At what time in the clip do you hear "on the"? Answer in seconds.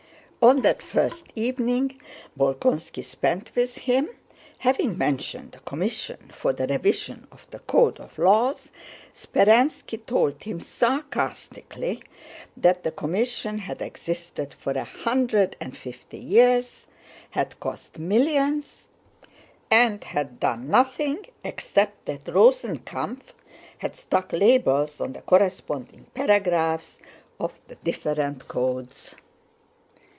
24.99-25.21